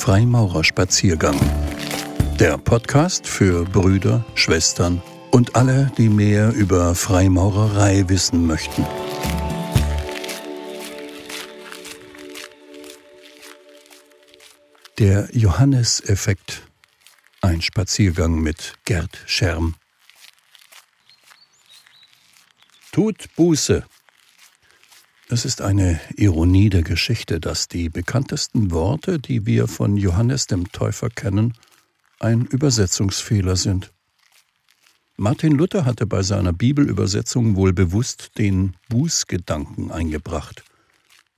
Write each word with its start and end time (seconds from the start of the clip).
Freimaurerspaziergang. 0.00 1.38
Der 2.38 2.56
Podcast 2.56 3.26
für 3.26 3.66
Brüder, 3.66 4.24
Schwestern 4.34 5.02
und 5.30 5.56
alle, 5.56 5.92
die 5.98 6.08
mehr 6.08 6.54
über 6.54 6.94
Freimaurerei 6.94 8.08
wissen 8.08 8.46
möchten. 8.46 8.86
Der 14.98 15.28
Johanneseffekt. 15.32 16.62
Ein 17.42 17.60
Spaziergang 17.60 18.40
mit 18.40 18.76
Gerd 18.86 19.18
Scherm. 19.26 19.74
Tut 22.90 23.28
Buße, 23.36 23.84
es 25.32 25.44
ist 25.44 25.62
eine 25.62 26.00
Ironie 26.16 26.70
der 26.70 26.82
Geschichte, 26.82 27.38
dass 27.38 27.68
die 27.68 27.88
bekanntesten 27.88 28.72
Worte, 28.72 29.18
die 29.18 29.46
wir 29.46 29.68
von 29.68 29.96
Johannes 29.96 30.46
dem 30.46 30.72
Täufer 30.72 31.08
kennen, 31.08 31.54
ein 32.18 32.46
Übersetzungsfehler 32.46 33.56
sind. 33.56 33.92
Martin 35.16 35.52
Luther 35.52 35.84
hatte 35.84 36.06
bei 36.06 36.22
seiner 36.22 36.52
Bibelübersetzung 36.52 37.54
wohl 37.54 37.72
bewusst 37.72 38.38
den 38.38 38.74
Bußgedanken 38.88 39.92
eingebracht. 39.92 40.64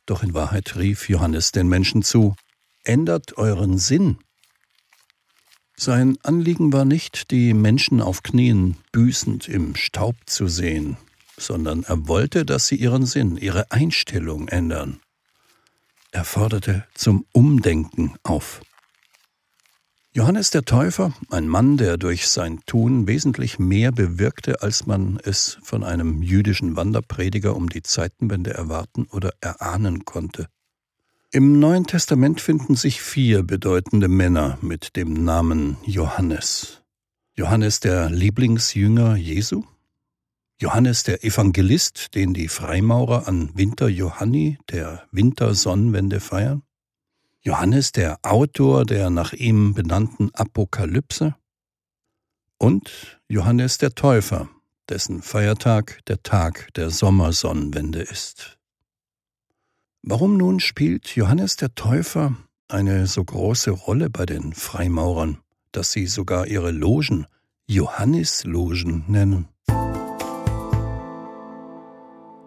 Doch 0.06 0.22
in 0.22 0.34
Wahrheit 0.34 0.76
rief 0.76 1.08
Johannes 1.08 1.52
den 1.52 1.68
Menschen 1.68 2.02
zu, 2.02 2.34
ändert 2.84 3.36
euren 3.36 3.78
Sinn. 3.78 4.18
Sein 5.76 6.16
Anliegen 6.22 6.72
war 6.72 6.84
nicht, 6.84 7.30
die 7.30 7.54
Menschen 7.54 8.00
auf 8.00 8.22
Knien 8.22 8.76
büßend 8.92 9.48
im 9.48 9.74
Staub 9.74 10.16
zu 10.26 10.46
sehen, 10.46 10.96
sondern 11.44 11.82
er 11.84 12.08
wollte, 12.08 12.44
dass 12.44 12.66
sie 12.66 12.76
ihren 12.76 13.06
Sinn, 13.06 13.36
ihre 13.36 13.70
Einstellung 13.70 14.48
ändern. 14.48 15.00
Er 16.10 16.24
forderte 16.24 16.84
zum 16.94 17.24
Umdenken 17.32 18.14
auf. 18.22 18.60
Johannes 20.14 20.50
der 20.50 20.66
Täufer, 20.66 21.14
ein 21.30 21.48
Mann, 21.48 21.78
der 21.78 21.96
durch 21.96 22.28
sein 22.28 22.60
Tun 22.66 23.06
wesentlich 23.06 23.58
mehr 23.58 23.92
bewirkte, 23.92 24.60
als 24.60 24.84
man 24.84 25.18
es 25.24 25.56
von 25.62 25.82
einem 25.82 26.22
jüdischen 26.22 26.76
Wanderprediger 26.76 27.56
um 27.56 27.70
die 27.70 27.82
Zeitenwende 27.82 28.52
erwarten 28.52 29.06
oder 29.10 29.30
erahnen 29.40 30.04
konnte. 30.04 30.48
Im 31.30 31.58
Neuen 31.58 31.86
Testament 31.86 32.42
finden 32.42 32.76
sich 32.76 33.00
vier 33.00 33.42
bedeutende 33.42 34.08
Männer 34.08 34.58
mit 34.60 34.96
dem 34.96 35.24
Namen 35.24 35.78
Johannes. 35.86 36.82
Johannes 37.34 37.80
der 37.80 38.10
Lieblingsjünger 38.10 39.16
Jesu, 39.16 39.64
Johannes 40.62 41.02
der 41.02 41.24
Evangelist, 41.24 42.14
den 42.14 42.34
die 42.34 42.46
Freimaurer 42.46 43.26
an 43.26 43.50
Winter 43.54 43.88
Johanni, 43.88 44.58
der 44.70 45.02
Wintersonnenwende 45.10 46.20
feiern? 46.20 46.62
Johannes 47.40 47.90
der 47.90 48.20
Autor 48.22 48.84
der 48.84 49.10
nach 49.10 49.32
ihm 49.32 49.74
benannten 49.74 50.30
Apokalypse? 50.32 51.34
Und 52.58 53.20
Johannes 53.26 53.78
der 53.78 53.96
Täufer, 53.96 54.48
dessen 54.88 55.20
Feiertag 55.20 55.98
der 56.06 56.22
Tag 56.22 56.72
der 56.74 56.90
Sommersonnenwende 56.90 58.00
ist. 58.00 58.56
Warum 60.02 60.36
nun 60.36 60.60
spielt 60.60 61.16
Johannes 61.16 61.56
der 61.56 61.74
Täufer 61.74 62.36
eine 62.68 63.08
so 63.08 63.24
große 63.24 63.72
Rolle 63.72 64.10
bei 64.10 64.26
den 64.26 64.52
Freimaurern, 64.52 65.38
dass 65.72 65.90
sie 65.90 66.06
sogar 66.06 66.46
ihre 66.46 66.70
Logen 66.70 67.26
Johannislogen 67.66 69.06
nennen? 69.08 69.48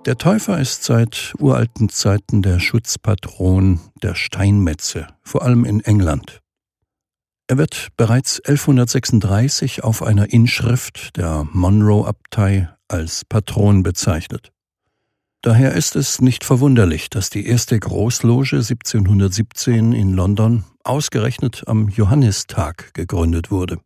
Der 0.06 0.20
Täufer 0.20 0.60
ist 0.60 0.84
seit 0.84 1.34
uralten 1.40 1.90
Zeiten 1.90 2.44
der 2.44 2.60
Schutzpatron 2.60 3.80
der 4.04 4.14
Steinmetze, 4.14 5.08
vor 5.24 5.42
allem 5.42 5.66
in 5.66 5.80
England. 5.80 6.42
Er 7.48 7.58
wird 7.58 7.88
bereits 7.98 8.40
1136 8.40 9.84
auf 9.84 10.04
einer 10.04 10.32
Inschrift 10.32 11.18
der 11.18 11.48
Monroe-Abtei 11.52 12.70
als 12.88 13.26
Patron 13.26 13.82
bezeichnet. 13.82 14.52
Daher 15.42 15.74
ist 15.74 15.96
es 15.96 16.22
nicht 16.22 16.44
verwunderlich, 16.44 17.10
dass 17.10 17.32
die 17.32 17.48
erste 17.48 17.80
Großloge 17.80 18.58
1717 18.58 19.92
in 19.92 20.14
London 20.14 20.66
ausgerechnet 20.84 21.64
am 21.66 21.90
Johannistag 21.90 22.94
gegründet 22.94 23.50
wurde. 23.50 23.80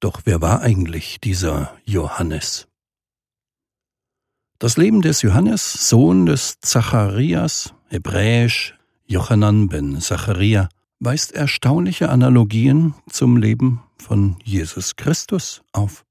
Doch 0.00 0.22
wer 0.24 0.40
war 0.40 0.62
eigentlich 0.62 1.20
dieser 1.20 1.72
Johannes? 1.84 2.66
Das 4.62 4.76
Leben 4.76 5.02
des 5.02 5.22
Johannes, 5.22 5.88
Sohn 5.88 6.24
des 6.24 6.60
Zacharias, 6.60 7.74
hebräisch 7.88 8.78
Jochanan 9.06 9.66
ben 9.66 10.00
Zacharia, 10.00 10.68
weist 11.00 11.32
erstaunliche 11.32 12.10
Analogien 12.10 12.94
zum 13.10 13.38
Leben 13.38 13.82
von 13.98 14.36
Jesus 14.44 14.94
Christus 14.94 15.62
auf. 15.72 16.04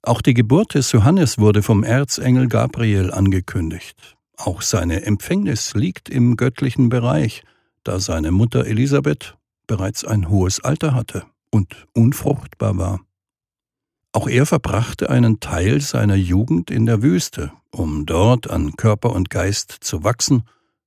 Auch 0.00 0.22
die 0.22 0.32
Geburt 0.32 0.72
des 0.72 0.92
Johannes 0.92 1.36
wurde 1.36 1.62
vom 1.62 1.84
Erzengel 1.84 2.48
Gabriel 2.48 3.12
angekündigt. 3.12 4.16
Auch 4.38 4.62
seine 4.62 5.02
Empfängnis 5.02 5.74
liegt 5.74 6.08
im 6.08 6.36
göttlichen 6.36 6.88
Bereich, 6.88 7.42
da 7.84 8.00
seine 8.00 8.30
Mutter 8.32 8.64
Elisabeth 8.64 9.36
bereits 9.66 10.06
ein 10.06 10.30
hohes 10.30 10.60
Alter 10.60 10.94
hatte 10.94 11.26
und 11.50 11.86
unfruchtbar 11.92 12.78
war. 12.78 13.00
Auch 14.12 14.28
er 14.28 14.44
verbrachte 14.44 15.08
einen 15.08 15.40
Teil 15.40 15.80
seiner 15.80 16.16
Jugend 16.16 16.70
in 16.70 16.84
der 16.84 17.02
Wüste, 17.02 17.52
um 17.70 18.04
dort 18.04 18.50
an 18.50 18.76
Körper 18.76 19.12
und 19.12 19.30
Geist 19.30 19.78
zu 19.80 20.04
wachsen, 20.04 20.42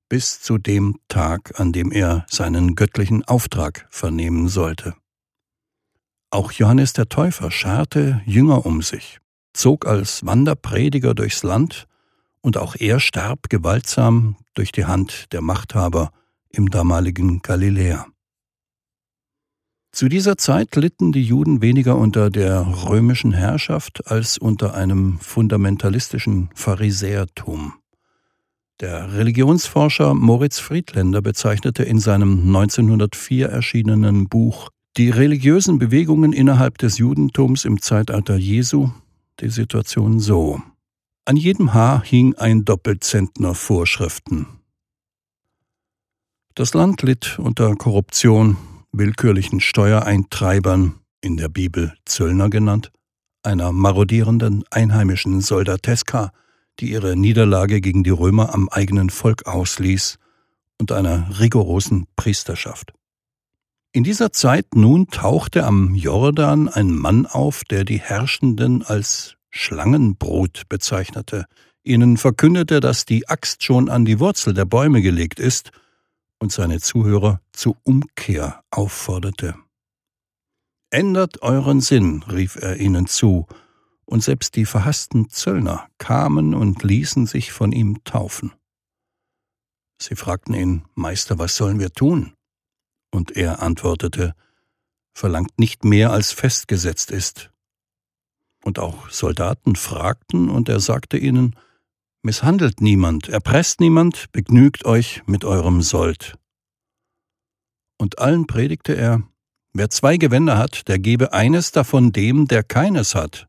bis 0.10 0.42
zu 0.42 0.60
dem 0.60 1.00
Tag, 1.08 1.60
an 1.60 1.72
dem 1.72 1.92
er 1.92 2.26
seinen 2.30 2.76
göttlichen 2.76 3.24
Auftrag 3.24 3.88
vernehmen 3.90 4.48
sollte. 4.48 4.94
Auch 6.30 6.52
Johannes 6.52 6.94
der 6.94 7.10
Täufer 7.10 7.50
scharte 7.50 8.22
Jünger 8.26 8.66
um 8.66 8.84
sich, 8.84 9.20
zog 9.54 9.88
als 9.88 10.24
Wanderprediger 10.26 11.16
durchs 11.16 11.44
Land, 11.44 11.88
und 12.42 12.58
auch 12.58 12.76
er 12.76 13.00
starb 13.00 13.50
gewaltsam 13.50 14.36
durch 14.54 14.72
die 14.72 14.86
Hand 14.86 15.34
der 15.34 15.42
Machthaber 15.42 16.12
im 16.50 16.70
damaligen 16.70 17.42
Galiläa. 17.42 18.06
Zu 19.96 20.10
dieser 20.10 20.36
Zeit 20.36 20.76
litten 20.76 21.14
die 21.14 21.24
Juden 21.24 21.62
weniger 21.62 21.98
unter 21.98 22.30
der 22.30 22.68
römischen 22.86 23.32
Herrschaft 23.32 24.08
als 24.08 24.38
unter 24.38 24.74
einem 24.74 25.20
fundamentalistischen 25.20 26.50
Pharisäertum. 26.54 27.76
Der 28.82 29.14
Religionsforscher 29.14 30.14
Moritz 30.14 30.60
Friedländer 30.60 31.22
bezeichnete 31.22 31.84
in 31.84 32.00
seinem 32.00 32.42
1904 32.46 33.48
erschienenen 33.48 34.28
Buch 34.28 34.70
Die 34.98 35.12
religiösen 35.12 35.80
Bewegungen 35.80 36.34
innerhalb 36.34 36.78
des 36.78 36.98
Judentums 36.98 37.64
im 37.64 37.82
Zeitalter 37.82 38.36
Jesu 38.36 38.90
die 39.40 39.48
Situation 39.48 40.20
so. 40.20 40.62
An 41.24 41.38
jedem 41.38 41.74
Haar 41.74 42.04
hing 42.04 42.36
ein 42.36 42.66
Doppelzentner 42.66 43.56
Vorschriften. 43.56 44.48
Das 46.54 46.74
Land 46.74 47.02
litt 47.02 47.40
unter 47.40 47.74
Korruption, 47.78 48.58
willkürlichen 48.98 49.60
Steuereintreibern, 49.60 51.00
in 51.22 51.38
der 51.38 51.50
Bibel 51.50 51.94
Zöllner 52.06 52.50
genannt, 52.50 52.92
einer 53.44 53.72
marodierenden 53.72 54.64
einheimischen 54.72 55.42
Soldateska, 55.42 56.32
die 56.80 56.92
ihre 56.92 57.16
Niederlage 57.16 57.82
gegen 57.82 58.04
die 58.04 58.12
Römer 58.12 58.54
am 58.54 58.70
eigenen 58.70 59.10
Volk 59.10 59.46
ausließ, 59.46 60.18
und 60.78 60.92
einer 60.92 61.40
rigorosen 61.40 62.06
Priesterschaft. 62.18 62.94
In 63.94 64.04
dieser 64.04 64.34
Zeit 64.34 64.76
nun 64.76 65.08
tauchte 65.08 65.64
am 65.64 65.96
Jordan 65.96 66.68
ein 66.68 66.92
Mann 66.92 67.26
auf, 67.26 67.64
der 67.64 67.86
die 67.86 68.00
Herrschenden 68.00 68.84
als 68.84 69.36
Schlangenbrot 69.52 70.64
bezeichnete, 70.68 71.46
ihnen 71.82 72.18
verkündete, 72.18 72.82
dass 72.82 73.06
die 73.06 73.30
Axt 73.30 73.64
schon 73.64 73.90
an 73.90 74.04
die 74.04 74.20
Wurzel 74.20 74.54
der 74.54 74.66
Bäume 74.66 75.02
gelegt 75.02 75.40
ist 75.40 75.72
und 76.40 76.52
seine 76.52 76.80
Zuhörer 76.80 77.42
zur 77.52 77.78
Umkehr 77.84 78.64
aufforderte. 78.72 79.56
Ändert 80.90 81.42
euren 81.42 81.82
Sinn, 81.82 82.24
rief 82.24 82.56
er 82.56 82.78
ihnen 82.78 83.08
zu, 83.08 83.48
und 84.06 84.24
selbst 84.24 84.56
die 84.56 84.66
verhassten 84.66 85.30
Zöllner 85.30 85.88
kamen 85.98 86.54
und 86.54 86.84
ließen 86.84 87.26
sich 87.26 87.52
von 87.52 87.72
ihm 87.72 88.04
taufen. 88.04 88.54
Sie 90.02 90.16
fragten 90.16 90.54
ihn, 90.54 90.86
Meister, 90.94 91.40
was 91.40 91.56
sollen 91.56 91.80
wir 91.80 91.92
tun? 91.92 92.34
Und 93.12 93.36
er 93.36 93.62
antwortete, 93.62 94.36
Verlangt 95.18 95.58
nicht 95.58 95.86
mehr 95.86 96.12
als 96.12 96.34
festgesetzt 96.34 97.10
ist. 97.10 97.50
Und 98.66 98.80
auch 98.80 99.10
Soldaten 99.10 99.78
fragten, 99.78 100.50
und 100.50 100.68
er 100.68 100.82
sagte 100.82 101.18
ihnen, 101.18 101.56
Misshandelt 102.26 102.82
niemand, 102.82 103.30
erpresst 103.30 103.80
niemand, 103.80 104.32
begnügt 104.32 104.84
euch 104.84 105.22
mit 105.28 105.46
eurem 105.46 105.84
Sold. 105.84 106.40
Und 108.00 108.18
allen 108.18 108.48
predigte 108.48 108.96
er, 108.96 109.22
wer 109.74 109.92
zwei 109.92 110.18
Gewänder 110.18 110.58
hat, 110.58 110.88
der 110.88 110.98
gebe 110.98 111.34
eines 111.34 111.72
davon 111.72 112.14
dem, 112.14 112.48
der 112.48 112.64
keines 112.64 113.14
hat, 113.14 113.48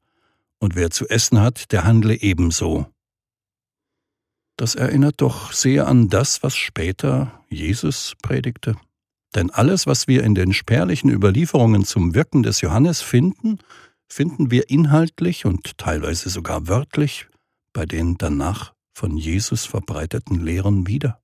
und 0.59 0.75
wer 0.75 0.91
zu 0.91 1.09
essen 1.09 1.41
hat, 1.41 1.73
der 1.73 1.85
handle 1.85 2.21
ebenso. 2.21 2.85
Das 4.59 4.75
erinnert 4.75 5.23
doch 5.23 5.53
sehr 5.53 5.87
an 5.87 6.11
das, 6.11 6.43
was 6.43 6.55
später 6.55 7.43
Jesus 7.49 8.13
predigte. 8.23 8.77
Denn 9.35 9.49
alles, 9.49 9.87
was 9.87 10.07
wir 10.07 10.23
in 10.23 10.35
den 10.35 10.53
spärlichen 10.53 11.09
Überlieferungen 11.09 11.87
zum 11.87 12.15
Wirken 12.15 12.43
des 12.43 12.61
Johannes 12.61 13.01
finden, 13.01 13.59
finden 14.07 14.51
wir 14.51 14.69
inhaltlich 14.69 15.47
und 15.47 15.79
teilweise 15.79 16.29
sogar 16.29 16.69
wörtlich 16.69 17.27
bei 17.77 17.85
den 17.85 18.17
danach 18.17 18.73
von 18.95 19.19
Jesus 19.19 19.67
verbreiteten 19.67 20.41
Lehren 20.41 20.87
wieder. 20.87 21.21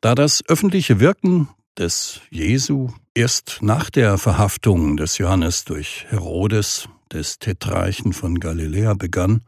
Da 0.00 0.14
das 0.14 0.40
öffentliche 0.46 1.00
Wirken 1.00 1.48
des 1.76 2.20
Jesu 2.30 2.92
erst 3.12 3.58
nach 3.60 3.90
der 3.90 4.18
Verhaftung 4.18 4.96
des 4.96 5.18
Johannes 5.18 5.64
durch 5.64 6.06
Herodes, 6.10 6.88
des 7.12 7.40
Tetrarchen 7.40 8.12
von 8.12 8.38
Galiläa, 8.38 8.94
begann, 8.94 9.42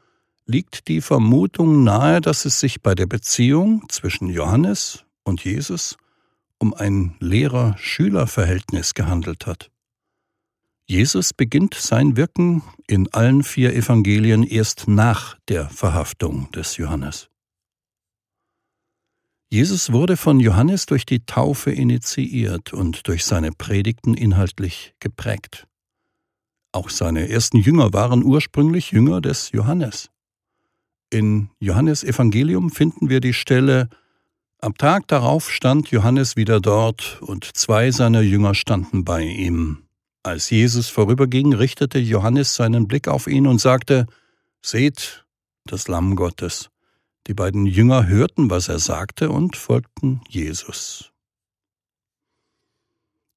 liegt 0.46 0.88
die 0.88 1.00
Vermutung 1.00 1.84
nahe, 1.84 2.20
dass 2.20 2.44
es 2.44 2.58
sich 2.58 2.82
bei 2.82 2.96
der 2.96 3.06
Beziehung 3.06 3.84
zwischen 3.88 4.28
Johannes 4.28 5.04
und 5.22 5.44
Jesus 5.44 5.96
um 6.58 6.74
ein 6.74 7.14
Lehrer-Schüler-Verhältnis 7.20 8.94
gehandelt 8.94 9.46
hat. 9.46 9.71
Jesus 10.92 11.32
beginnt 11.32 11.72
sein 11.72 12.18
Wirken 12.18 12.62
in 12.86 13.10
allen 13.14 13.44
vier 13.44 13.74
Evangelien 13.74 14.42
erst 14.42 14.88
nach 14.88 15.38
der 15.48 15.70
Verhaftung 15.70 16.52
des 16.52 16.76
Johannes. 16.76 17.30
Jesus 19.48 19.90
wurde 19.90 20.18
von 20.18 20.38
Johannes 20.38 20.84
durch 20.84 21.06
die 21.06 21.24
Taufe 21.24 21.70
initiiert 21.70 22.74
und 22.74 23.08
durch 23.08 23.24
seine 23.24 23.52
Predigten 23.52 24.12
inhaltlich 24.12 24.92
geprägt. 25.00 25.66
Auch 26.72 26.90
seine 26.90 27.26
ersten 27.30 27.56
Jünger 27.56 27.94
waren 27.94 28.22
ursprünglich 28.22 28.90
Jünger 28.90 29.22
des 29.22 29.50
Johannes. 29.52 30.10
In 31.08 31.48
Johannes 31.58 32.04
Evangelium 32.04 32.68
finden 32.68 33.08
wir 33.08 33.20
die 33.20 33.32
Stelle 33.32 33.88
Am 34.58 34.74
Tag 34.74 35.08
darauf 35.08 35.50
stand 35.50 35.90
Johannes 35.90 36.36
wieder 36.36 36.60
dort, 36.60 37.22
und 37.22 37.56
zwei 37.56 37.90
seiner 37.90 38.20
Jünger 38.20 38.54
standen 38.54 39.06
bei 39.06 39.22
ihm. 39.22 39.86
Als 40.24 40.50
Jesus 40.50 40.88
vorüberging, 40.88 41.52
richtete 41.52 41.98
Johannes 41.98 42.54
seinen 42.54 42.86
Blick 42.86 43.08
auf 43.08 43.26
ihn 43.26 43.46
und 43.46 43.60
sagte, 43.60 44.06
Seht, 44.64 45.26
das 45.64 45.88
Lamm 45.88 46.14
Gottes. 46.14 46.70
Die 47.26 47.34
beiden 47.34 47.66
Jünger 47.66 48.06
hörten, 48.06 48.50
was 48.50 48.68
er 48.68 48.78
sagte, 48.78 49.30
und 49.30 49.56
folgten 49.56 50.20
Jesus. 50.28 51.12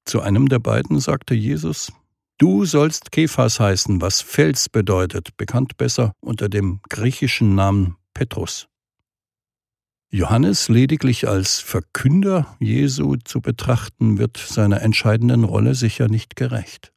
Zu 0.04 0.20
einem 0.20 0.48
der 0.48 0.60
beiden 0.60 1.00
sagte 1.00 1.34
Jesus, 1.34 1.92
Du 2.38 2.64
sollst 2.64 3.12
Kephas 3.12 3.58
heißen, 3.58 4.00
was 4.00 4.20
Fels 4.20 4.68
bedeutet, 4.68 5.36
bekannt 5.36 5.76
besser 5.78 6.12
unter 6.20 6.48
dem 6.48 6.80
griechischen 6.88 7.54
Namen 7.54 7.96
Petrus. 8.14 8.68
Johannes 10.10 10.68
lediglich 10.68 11.28
als 11.28 11.58
Verkünder 11.58 12.56
Jesu 12.60 13.16
zu 13.16 13.40
betrachten, 13.40 14.18
wird 14.18 14.36
seiner 14.36 14.80
entscheidenden 14.82 15.44
Rolle 15.44 15.74
sicher 15.74 16.08
nicht 16.08 16.36
gerecht. 16.36 16.92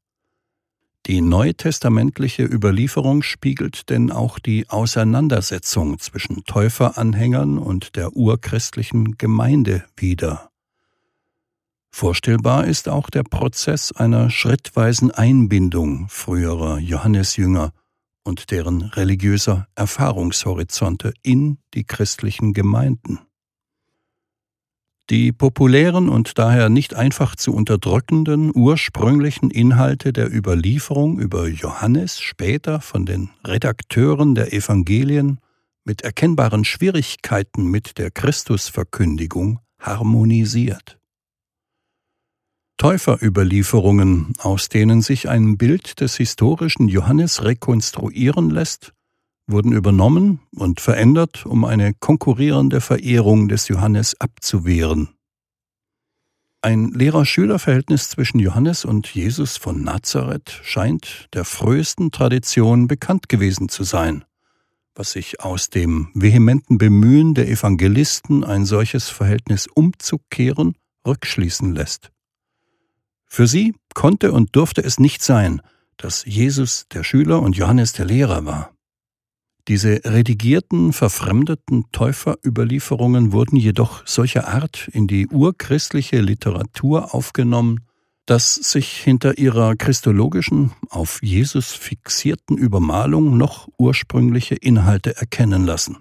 Die 1.05 1.21
neutestamentliche 1.21 2.43
Überlieferung 2.43 3.23
spiegelt 3.23 3.89
denn 3.89 4.11
auch 4.11 4.37
die 4.37 4.69
Auseinandersetzung 4.69 5.97
zwischen 5.97 6.43
Täuferanhängern 6.43 7.57
und 7.57 7.95
der 7.95 8.15
urchristlichen 8.15 9.17
Gemeinde 9.17 9.83
wider. 9.95 10.51
Vorstellbar 11.89 12.65
ist 12.65 12.87
auch 12.87 13.09
der 13.09 13.23
Prozess 13.23 13.91
einer 13.91 14.29
schrittweisen 14.29 15.09
Einbindung 15.09 16.07
früherer 16.09 16.77
Johannesjünger 16.77 17.73
und 18.29 18.51
deren 18.51 18.83
religiöser 18.83 19.67
Erfahrungshorizonte 19.75 21.13
in 21.21 21.57
die 21.73 21.83
christlichen 21.83 22.53
Gemeinden. 22.53 23.19
Die 25.09 25.31
populären 25.31 26.07
und 26.07 26.37
daher 26.37 26.69
nicht 26.69 26.93
einfach 26.93 27.35
zu 27.35 27.51
unterdrückenden 27.53 28.51
ursprünglichen 28.53 29.49
Inhalte 29.49 30.13
der 30.13 30.31
Überlieferung 30.31 31.17
über 31.17 31.47
Johannes 31.47 32.19
später 32.19 32.79
von 32.79 33.07
den 33.07 33.31
Redakteuren 33.43 34.35
der 34.35 34.53
Evangelien 34.53 35.39
mit 35.83 36.03
erkennbaren 36.03 36.63
Schwierigkeiten 36.63 37.65
mit 37.65 37.97
der 37.97 38.11
Christusverkündigung 38.11 39.59
harmonisiert. 39.79 40.98
Täuferüberlieferungen, 42.79 44.31
aus 44.39 44.69
denen 44.69 45.01
sich 45.01 45.27
ein 45.27 45.57
Bild 45.57 45.99
des 45.99 46.15
historischen 46.15 46.87
Johannes 46.87 47.43
rekonstruieren 47.43 48.49
lässt, 48.49 48.93
wurden 49.47 49.73
übernommen 49.73 50.39
und 50.55 50.79
verändert, 50.79 51.45
um 51.45 51.65
eine 51.65 51.93
konkurrierende 51.93 52.79
Verehrung 52.79 53.49
des 53.49 53.67
Johannes 53.67 54.15
abzuwehren. 54.21 55.09
Ein 56.61 56.91
Lehrer-Schüler-Verhältnis 56.91 58.07
zwischen 58.07 58.39
Johannes 58.39 58.85
und 58.85 59.13
Jesus 59.13 59.57
von 59.57 59.83
Nazareth 59.83 60.61
scheint 60.63 61.27
der 61.33 61.43
frühesten 61.43 62.11
Tradition 62.11 62.87
bekannt 62.87 63.27
gewesen 63.27 63.67
zu 63.67 63.83
sein, 63.83 64.23
was 64.95 65.11
sich 65.11 65.41
aus 65.41 65.69
dem 65.69 66.11
vehementen 66.13 66.77
Bemühen 66.77 67.33
der 67.33 67.49
Evangelisten, 67.49 68.45
ein 68.45 68.63
solches 68.63 69.09
Verhältnis 69.09 69.67
umzukehren, 69.67 70.75
rückschließen 71.05 71.75
lässt. 71.75 72.11
Für 73.29 73.47
sie 73.47 73.75
konnte 73.93 74.31
und 74.31 74.55
durfte 74.55 74.83
es 74.83 74.99
nicht 74.99 75.23
sein, 75.23 75.61
dass 75.97 76.25
Jesus 76.25 76.87
der 76.91 77.03
Schüler 77.03 77.41
und 77.41 77.55
Johannes 77.55 77.93
der 77.93 78.05
Lehrer 78.05 78.45
war. 78.45 78.73
Diese 79.67 80.01
redigierten, 80.03 80.93
verfremdeten 80.93 81.85
Täuferüberlieferungen 81.91 83.31
wurden 83.33 83.55
jedoch 83.55 84.01
solcher 84.07 84.47
Art 84.47 84.89
in 84.91 85.05
die 85.05 85.27
urchristliche 85.27 86.21
Literatur 86.21 87.13
aufgenommen, 87.13 87.81
dass 88.25 88.55
sich 88.55 88.91
hinter 88.91 89.37
ihrer 89.37 89.75
christologischen, 89.75 90.71
auf 90.89 91.21
Jesus 91.21 91.73
fixierten 91.73 92.57
Übermalung 92.57 93.37
noch 93.37 93.67
ursprüngliche 93.77 94.55
Inhalte 94.55 95.15
erkennen 95.17 95.65
lassen. 95.65 95.97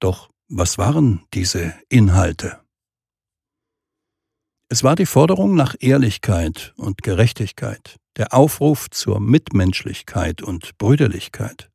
Doch 0.00 0.30
was 0.48 0.76
waren 0.76 1.22
diese 1.34 1.74
Inhalte? 1.88 2.61
Es 4.72 4.82
war 4.82 4.96
die 4.96 5.04
Forderung 5.04 5.54
nach 5.54 5.74
Ehrlichkeit 5.80 6.72
und 6.78 7.02
Gerechtigkeit, 7.02 7.98
der 8.16 8.32
Aufruf 8.32 8.88
zur 8.88 9.20
Mitmenschlichkeit 9.20 10.40
und 10.40 10.78
Brüderlichkeit. 10.78 11.70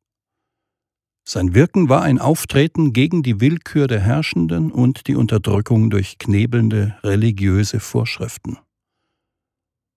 Sein 1.24 1.54
Wirken 1.54 1.88
war 1.88 2.02
ein 2.02 2.18
Auftreten 2.18 2.92
gegen 2.92 3.22
die 3.22 3.40
Willkür 3.40 3.86
der 3.86 4.00
Herrschenden 4.00 4.72
und 4.72 5.06
die 5.06 5.14
Unterdrückung 5.14 5.90
durch 5.90 6.18
knebelnde 6.18 6.98
religiöse 7.04 7.78
Vorschriften. 7.78 8.58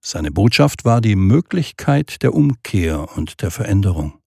Seine 0.05 0.29
Botschaft 0.29 0.85
war 0.85 1.01
die 1.01 1.15
Möglichkeit 1.15 2.21
der 2.21 2.35
Umkehr 2.35 3.17
und 3.17 3.41
der 3.41 3.49
Veränderung. 3.49 4.19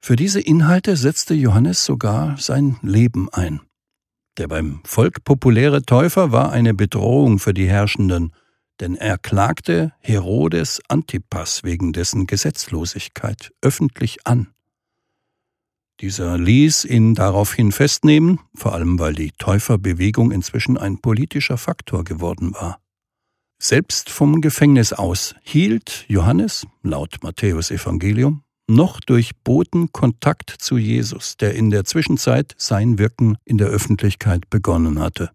Für 0.00 0.16
diese 0.16 0.40
Inhalte 0.40 0.96
setzte 0.96 1.34
Johannes 1.34 1.84
sogar 1.84 2.36
sein 2.38 2.76
Leben 2.82 3.28
ein. 3.32 3.60
Der 4.38 4.48
beim 4.48 4.80
Volk 4.84 5.24
populäre 5.24 5.82
Täufer 5.82 6.30
war 6.30 6.52
eine 6.52 6.74
Bedrohung 6.74 7.38
für 7.38 7.54
die 7.54 7.68
Herrschenden, 7.68 8.32
denn 8.80 8.94
er 8.94 9.16
klagte 9.16 9.92
Herodes 10.00 10.82
Antipas 10.88 11.64
wegen 11.64 11.92
dessen 11.94 12.26
Gesetzlosigkeit 12.26 13.52
öffentlich 13.62 14.26
an. 14.26 14.48
Dieser 16.00 16.36
ließ 16.36 16.84
ihn 16.84 17.14
daraufhin 17.14 17.72
festnehmen, 17.72 18.38
vor 18.54 18.74
allem 18.74 18.98
weil 18.98 19.14
die 19.14 19.32
Täuferbewegung 19.32 20.30
inzwischen 20.30 20.76
ein 20.76 20.98
politischer 20.98 21.56
Faktor 21.56 22.04
geworden 22.04 22.52
war. 22.52 22.78
Selbst 23.58 24.10
vom 24.10 24.42
Gefängnis 24.42 24.92
aus 24.92 25.34
hielt 25.40 26.04
Johannes, 26.08 26.66
laut 26.82 27.22
Matthäus 27.22 27.70
Evangelium, 27.70 28.42
noch 28.68 29.00
durch 29.00 29.36
Boten 29.44 29.92
Kontakt 29.92 30.50
zu 30.50 30.76
Jesus, 30.76 31.36
der 31.36 31.54
in 31.54 31.70
der 31.70 31.84
Zwischenzeit 31.84 32.54
sein 32.58 32.98
Wirken 32.98 33.36
in 33.44 33.58
der 33.58 33.68
Öffentlichkeit 33.68 34.50
begonnen 34.50 34.98
hatte. 34.98 35.30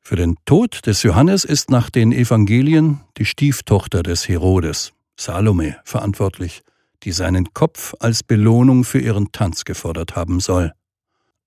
Für 0.00 0.16
den 0.16 0.36
Tod 0.44 0.86
des 0.86 1.04
Johannes 1.04 1.44
ist 1.44 1.70
nach 1.70 1.88
den 1.88 2.10
Evangelien 2.10 3.00
die 3.18 3.24
Stieftochter 3.24 4.02
des 4.02 4.28
Herodes, 4.28 4.92
Salome, 5.16 5.76
verantwortlich, 5.84 6.62
die 7.04 7.12
seinen 7.12 7.54
Kopf 7.54 7.94
als 8.00 8.24
Belohnung 8.24 8.84
für 8.84 8.98
ihren 8.98 9.30
Tanz 9.30 9.64
gefordert 9.64 10.16
haben 10.16 10.40
soll. 10.40 10.72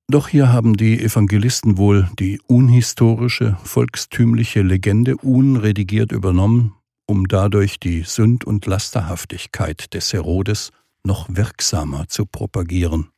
Doch 0.08 0.30
hier 0.30 0.54
haben 0.54 0.78
die 0.78 1.04
Evangelisten 1.04 1.78
wohl 1.78 2.10
die 2.20 2.40
unhistorische, 2.48 3.58
volkstümliche 3.64 4.62
Legende 4.62 5.18
unredigiert 5.18 6.12
übernommen 6.12 6.76
um 7.06 7.28
dadurch 7.28 7.80
die 7.80 8.04
Sünd- 8.04 8.46
und 8.46 8.66
Lasterhaftigkeit 8.66 9.94
des 9.94 10.14
Herodes 10.14 10.72
noch 11.04 11.28
wirksamer 11.30 12.08
zu 12.08 12.26
propagieren. 12.26 13.10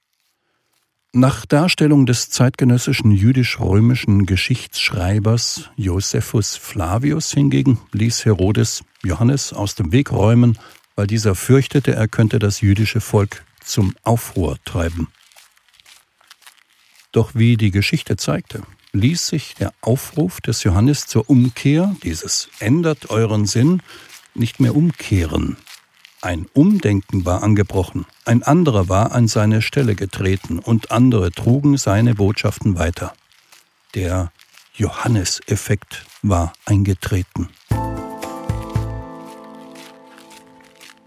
Nach 1.13 1.45
Darstellung 1.45 2.05
des 2.05 2.29
zeitgenössischen 2.29 3.11
jüdisch-römischen 3.11 4.25
Geschichtsschreibers 4.25 5.69
Josephus 5.77 6.57
Flavius 6.57 7.31
hingegen 7.31 7.79
ließ 7.93 8.25
Herodes 8.25 8.83
Johannes 9.03 9.53
aus 9.53 9.75
dem 9.75 9.91
Weg 9.91 10.11
räumen, 10.11 10.59
weil 10.95 11.07
dieser 11.07 11.33
fürchtete, 11.33 11.95
er 11.95 12.07
könnte 12.07 12.39
das 12.39 12.61
jüdische 12.61 13.01
Volk 13.01 13.43
zum 13.63 13.95
Aufruhr 14.03 14.57
treiben. 14.65 15.07
Doch 17.13 17.33
wie 17.33 17.55
die 17.57 17.71
Geschichte 17.71 18.17
zeigte, 18.17 18.61
ließ 18.97 19.27
sich 19.27 19.55
der 19.55 19.73
Aufruf 19.81 20.41
des 20.41 20.63
Johannes 20.63 21.07
zur 21.07 21.29
Umkehr, 21.29 21.95
dieses 22.03 22.49
ändert 22.59 23.09
euren 23.09 23.45
Sinn, 23.45 23.81
nicht 24.33 24.59
mehr 24.59 24.75
umkehren. 24.75 25.57
Ein 26.21 26.47
Umdenken 26.53 27.25
war 27.25 27.43
angebrochen, 27.43 28.05
ein 28.25 28.43
anderer 28.43 28.89
war 28.89 29.11
an 29.11 29.27
seine 29.27 29.61
Stelle 29.61 29.95
getreten 29.95 30.59
und 30.59 30.91
andere 30.91 31.31
trugen 31.31 31.77
seine 31.77 32.15
Botschaften 32.15 32.77
weiter. 32.77 33.13
Der 33.93 34.31
Johanneseffekt 34.73 36.05
war 36.21 36.53
eingetreten. 36.65 37.49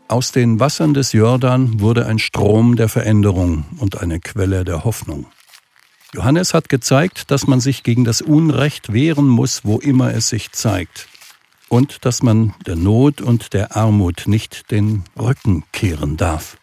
Aus 0.09 0.33
den 0.33 0.59
Wassern 0.59 0.93
des 0.93 1.13
Jordan 1.13 1.79
wurde 1.79 2.07
ein 2.07 2.19
Strom 2.19 2.75
der 2.75 2.89
Veränderung 2.89 3.65
und 3.79 4.01
eine 4.01 4.19
Quelle 4.19 4.65
der 4.65 4.83
Hoffnung. 4.83 5.27
Johannes 6.13 6.55
hat 6.55 6.69
gezeigt, 6.69 7.31
dass 7.31 7.47
man 7.47 7.61
sich 7.61 7.83
gegen 7.83 8.05
das 8.05 8.21
Unrecht 8.21 8.93
wehren 8.93 9.29
muss, 9.29 9.65
wo 9.65 9.79
immer 9.79 10.13
es 10.13 10.29
sich 10.29 10.51
zeigt, 10.51 11.09
und 11.69 12.05
dass 12.05 12.23
man 12.23 12.55
der 12.67 12.77
Not 12.77 13.21
und 13.21 13.53
der 13.53 13.77
Armut 13.77 14.25
nicht 14.27 14.71
den 14.71 15.05
Rücken 15.17 15.65
kehren 15.73 16.17
darf. 16.17 16.57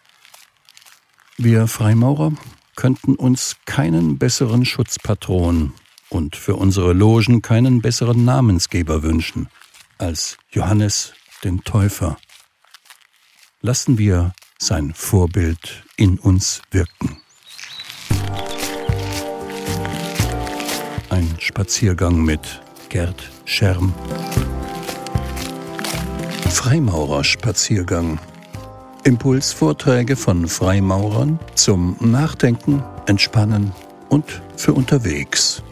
Wir 1.38 1.66
Freimaurer 1.66 2.32
könnten 2.76 3.14
uns 3.14 3.56
keinen 3.64 4.18
besseren 4.18 4.64
Schutzpatron 4.64 5.72
und 6.10 6.36
für 6.36 6.56
unsere 6.56 6.92
Logen 6.92 7.42
keinen 7.42 7.80
besseren 7.80 8.24
Namensgeber 8.24 9.02
wünschen 9.02 9.48
als 9.98 10.36
Johannes 10.50 11.14
den 11.42 11.64
Täufer. 11.64 12.18
Lassen 13.60 13.98
wir 13.98 14.34
sein 14.58 14.92
Vorbild 14.94 15.84
in 15.96 16.18
uns 16.18 16.62
wirken. 16.70 17.20
Ein 21.10 21.36
Spaziergang 21.38 22.22
mit 22.22 22.60
Gerd 22.90 23.30
Scherm. 23.46 23.94
Freimaurerspaziergang. 26.50 28.18
Impulsvorträge 29.04 30.16
von 30.16 30.46
Freimaurern 30.48 31.38
zum 31.54 31.96
Nachdenken, 32.00 32.82
Entspannen 33.06 33.72
und 34.10 34.42
für 34.56 34.74
unterwegs. 34.74 35.62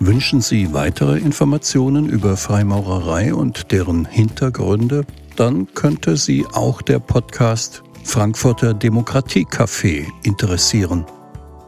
Wünschen 0.00 0.40
Sie 0.40 0.72
weitere 0.72 1.18
Informationen 1.18 2.08
über 2.08 2.38
Freimaurerei 2.38 3.34
und 3.34 3.70
deren 3.70 4.06
Hintergründe? 4.06 5.04
Dann 5.36 5.74
könnte 5.74 6.16
Sie 6.16 6.46
auch 6.54 6.80
der 6.80 7.00
Podcast 7.00 7.82
Frankfurter 8.02 8.70
Demokratiecafé 8.70 10.06
interessieren. 10.22 11.04